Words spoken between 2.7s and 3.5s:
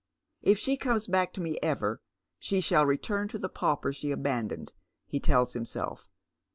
return to the